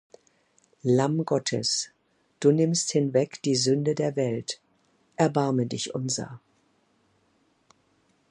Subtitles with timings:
[0.83, 1.91] Lamm Gottes,
[2.39, 4.59] du nimmst hinweg die Sünde der Welt,
[5.15, 6.41] erbarme dich unser.